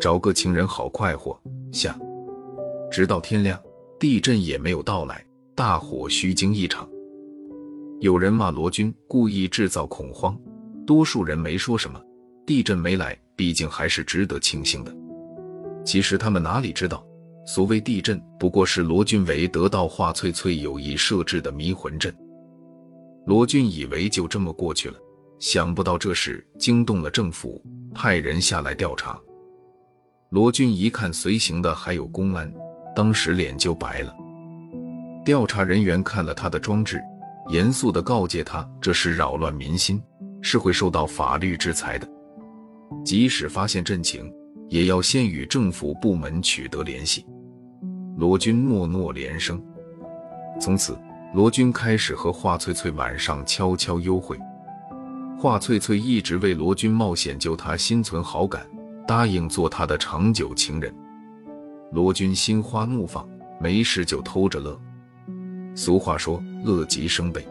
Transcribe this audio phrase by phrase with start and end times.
[0.00, 1.34] 找个情人好快活。
[1.72, 1.98] 下，
[2.90, 3.58] 直到天亮，
[3.98, 6.86] 地震也没有到来，大火虚惊一场。
[8.00, 10.38] 有人骂罗军故意制造恐慌，
[10.86, 11.98] 多数人没说什么。
[12.46, 14.94] 地震没来，毕竟还是值得庆幸的。
[15.84, 17.02] 其实他们哪里知道，
[17.46, 22.14] 所谓地震不过是罗军为得到华翠翠有意设置的迷魂阵。
[23.24, 24.96] 罗军以为就这么过去了，
[25.38, 27.62] 想不到这事惊动了政府，
[27.94, 29.18] 派人下来调查。
[30.30, 32.52] 罗军一看随行的还有公安，
[32.94, 34.14] 当时脸就白了。
[35.24, 37.00] 调查人员看了他的装置，
[37.48, 40.02] 严肃地告诫他，这是扰乱民心，
[40.42, 42.08] 是会受到法律制裁的。
[43.04, 44.32] 即使发现阵情，
[44.68, 47.24] 也要先与政府部门取得联系。
[48.16, 49.62] 罗军诺诺连声。
[50.60, 50.96] 从此，
[51.34, 54.38] 罗军开始和华翠翠晚上悄悄幽会。
[55.38, 58.66] 华翠翠一直为罗军冒险救他心存好感。
[59.06, 60.90] 答应做他的长久情人，
[61.92, 63.28] 罗军心花怒放，
[63.60, 64.80] 没事就偷着乐。
[65.74, 67.46] 俗话说乐极生悲。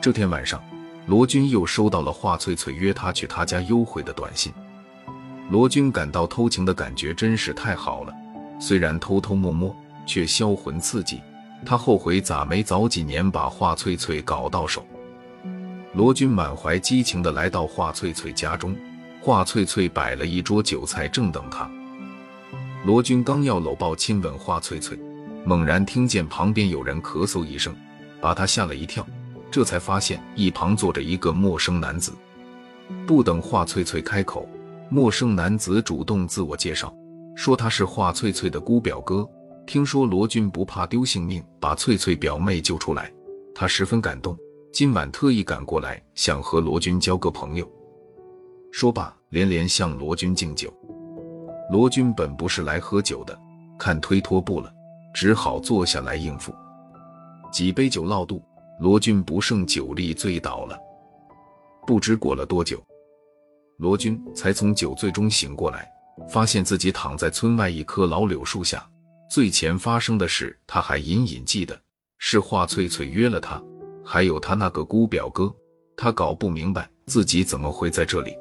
[0.00, 0.60] 这天晚上，
[1.06, 4.52] 罗军又收到了华翠翠约他去他家幽会的短信。
[5.50, 8.12] 罗军感到偷情的感觉真是太好了，
[8.58, 9.72] 虽然偷偷摸摸，
[10.04, 11.20] 却销魂刺激。
[11.64, 14.84] 他后悔咋没早几年把华翠翠搞到手。
[15.96, 18.76] 罗军满怀激情地来到华翠翠家中。
[19.18, 21.68] 华翠翠摆了一桌酒菜，正等他。
[22.84, 24.98] 罗军刚要搂抱亲吻华翠翠，
[25.42, 27.74] 猛然听见旁边有人咳嗽一声，
[28.20, 29.04] 把他吓了一跳。
[29.50, 32.12] 这才发现一旁坐着一个陌生男子。
[33.06, 34.46] 不等华翠翠开口，
[34.90, 36.94] 陌生男子主动自我介绍，
[37.34, 39.26] 说他是华翠翠的姑表哥。
[39.66, 43.10] 听说罗军不怕丢性命，把翠翠表妹救出来，
[43.54, 44.36] 他十分感动，
[44.78, 47.66] 今晚特意赶过来，想和罗军交个朋友。
[48.70, 50.70] 说罢，连连向罗军敬酒。
[51.72, 53.34] 罗军本不是来喝酒的，
[53.78, 54.70] 看推脱不了，
[55.14, 56.54] 只好坐下来应付。
[57.50, 58.44] 几杯酒落肚，
[58.78, 60.78] 罗军不胜酒力，醉倒了。
[61.86, 62.78] 不知过了多久，
[63.78, 65.90] 罗军才从酒醉中醒过来，
[66.28, 68.86] 发现自己躺在村外一棵老柳树下。
[69.30, 71.80] 醉前发生的事，他还隐隐记得，
[72.18, 73.58] 是华翠翠约了他，
[74.06, 75.52] 还有他那个姑表哥。
[75.96, 78.32] 他搞不明白自己怎么会在这里。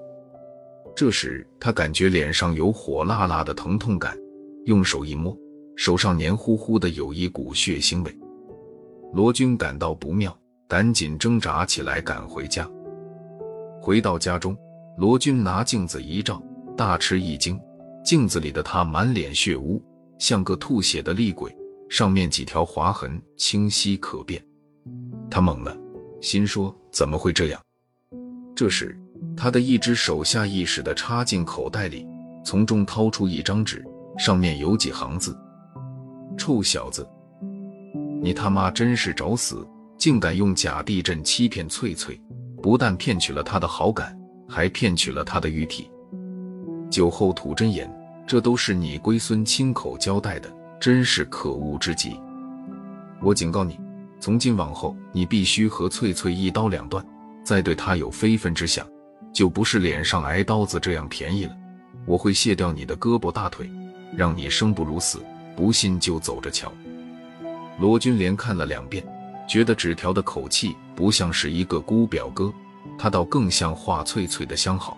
[0.95, 4.17] 这时，他感觉脸上有火辣辣的疼痛感，
[4.65, 5.35] 用手一摸，
[5.75, 8.13] 手上黏糊糊的，有一股血腥味。
[9.13, 10.37] 罗军感到不妙，
[10.67, 12.69] 赶紧挣扎起来赶回家。
[13.81, 14.57] 回到家中，
[14.97, 16.41] 罗军拿镜子一照，
[16.75, 17.57] 大吃一惊，
[18.03, 19.81] 镜子里的他满脸血污，
[20.19, 21.55] 像个吐血的厉鬼，
[21.89, 24.41] 上面几条划痕清晰可辨。
[25.35, 25.77] 他懵了，
[26.21, 27.61] 心说怎么会这样？
[28.55, 28.97] 这时。
[29.35, 32.07] 他的一只手下意识地插进口袋里，
[32.45, 33.83] 从中掏出一张纸，
[34.17, 35.37] 上面有几行字
[36.39, 37.05] ：“臭小子，
[38.21, 39.67] 你他妈真是找死！
[39.97, 42.17] 竟敢用假地震欺骗翠翠，
[42.63, 44.17] 不但骗取了她的好感，
[44.47, 45.91] 还骗取了她的玉体。
[46.89, 47.93] 酒后吐真言，
[48.25, 52.17] 这都是你龟孙亲口交代的，真是可恶之极！
[53.21, 53.77] 我警告你，
[54.25, 57.05] 从今往后，你必须和翠翠一刀两断，
[57.43, 58.83] 再对她有非分之想。”
[59.31, 61.55] 就不是脸上挨刀子这样便宜了，
[62.07, 63.69] 我会卸掉你的胳膊大腿，
[64.17, 65.23] 让你生不如死。
[65.55, 66.73] 不信就走着瞧。
[67.77, 69.05] 罗军连看了两遍，
[69.47, 72.51] 觉得纸条的口气不像是一个姑表哥，
[72.97, 74.97] 他倒更像华翠翠的相好。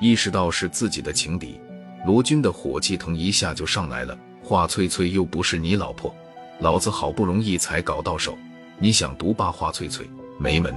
[0.00, 1.60] 意识到是自己的情敌，
[2.04, 4.18] 罗军的火气腾一下就上来了。
[4.42, 6.12] 华翠翠又不是你老婆，
[6.60, 8.36] 老子好不容易才搞到手，
[8.78, 10.08] 你想独霸华翠翠，
[10.38, 10.74] 没门！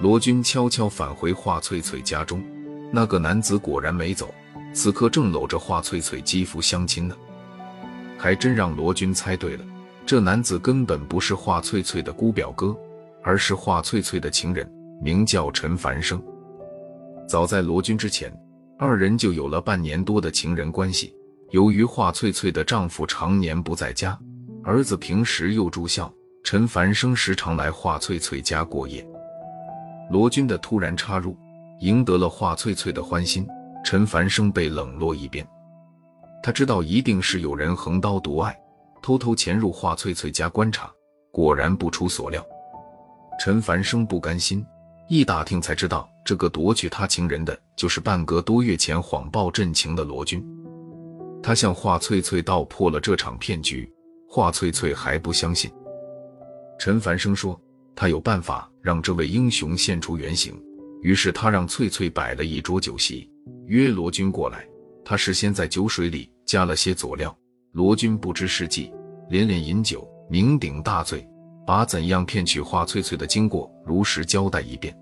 [0.00, 2.42] 罗军悄悄返回华翠翠家中，
[2.90, 4.34] 那个男子果然没走，
[4.72, 7.14] 此刻正搂着华翠翠肌肤相亲呢。
[8.16, 9.64] 还真让罗军猜对了，
[10.06, 12.74] 这男子根本不是华翠翠的姑表哥，
[13.22, 14.66] 而是华翠翠的情人，
[15.02, 16.22] 名叫陈凡生。
[17.28, 18.32] 早在罗军之前，
[18.78, 21.14] 二人就有了半年多的情人关系。
[21.50, 24.18] 由于华翠翠的丈夫常年不在家，
[24.64, 26.12] 儿子平时又住校，
[26.44, 29.04] 陈凡生时常来华翠翠家过夜。
[30.08, 31.36] 罗军的突然插入，
[31.80, 33.46] 赢得了华翠翠的欢心。
[33.84, 35.44] 陈凡生被冷落一边，
[36.40, 38.56] 他知道一定是有人横刀夺爱，
[39.02, 40.88] 偷偷潜入华翠翠家观察。
[41.32, 42.46] 果然不出所料，
[43.40, 44.64] 陈凡生不甘心，
[45.08, 50.40] 一打听才知道，这个夺取他情人的就是半个多月前谎报阵情的罗军。
[51.42, 53.92] 他向华翠翠道破了这场骗局，
[54.34, 55.70] 华翠翠还不相信。
[56.78, 57.60] 陈凡生说。
[57.94, 60.58] 他有办法让这位英雄现出原形，
[61.02, 63.30] 于是他让翠翠摆了一桌酒席，
[63.66, 64.66] 约罗军过来。
[65.04, 67.36] 他事先在酒水里加了些佐料，
[67.72, 68.90] 罗军不知是计，
[69.28, 71.28] 连连饮酒，酩酊大醉，
[71.66, 74.96] 把怎样骗取华翠翠的经过如实交代一遍。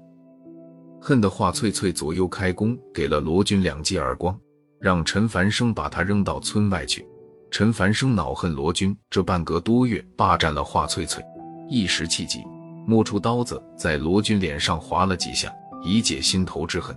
[1.01, 4.37] 恨得华翠翠左右开弓，给了罗军两记耳光，
[4.81, 7.07] 让陈繁生把他扔到村外去。
[7.51, 11.23] 陈凡生恼恨罗军这半个多月霸占了华翠翠，
[11.69, 12.45] 一时气急，
[12.87, 15.53] 摸出刀子在罗军脸上划了几下。
[15.83, 16.95] 以解心头之恨。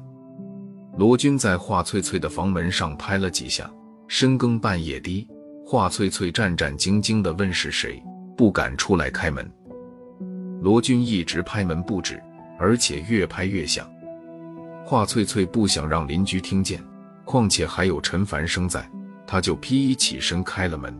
[0.97, 3.71] 罗军在华翠翠的房门上拍了几下。
[4.09, 5.25] 深更半夜的，
[5.65, 8.03] 华翠翠战战兢兢地问是谁，
[8.35, 9.49] 不敢出来开门。
[10.61, 12.21] 罗军一直拍门不止，
[12.59, 13.89] 而且越拍越响。
[14.85, 16.83] 华翠翠不想让邻居听见，
[17.23, 18.85] 况且还有陈凡生在，
[19.25, 20.97] 他就披衣起身开了门。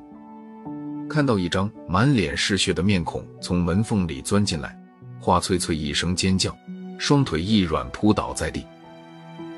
[1.10, 4.78] 看到一张满脸是血的面孔从门缝里钻进来，
[5.20, 6.56] 华翠翠一声尖叫。
[7.00, 8.66] 双腿一软，扑倒在地。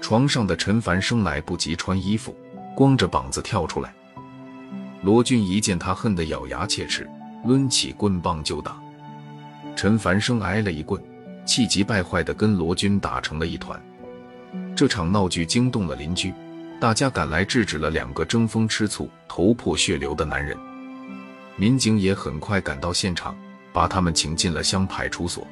[0.02, 2.36] 床上的陈凡生来不及穿衣服，
[2.76, 3.94] 光着膀子跳出来。
[5.04, 7.08] 罗军一见他，恨得咬牙切齿，
[7.46, 8.82] 抡起棍棒就打。
[9.76, 11.02] 陈凡生挨了一棍，
[11.46, 13.80] 气急败坏地跟罗军打成了一团。
[14.76, 16.34] 这场闹剧惊动了邻居，
[16.86, 20.56] 大家赶来制止了两个争风吃醋、头破血流的男人。
[21.56, 23.36] 民警也很快赶到现场，
[23.74, 25.48] 把他们请进了乡派出所。